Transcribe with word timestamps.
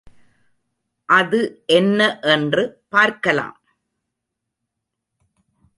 அது 1.05 1.63
என்ன 1.65 2.19
என்று 2.19 2.63
பார்க்கலாம். 2.89 3.57